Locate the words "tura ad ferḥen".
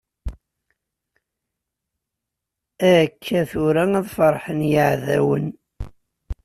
3.49-4.59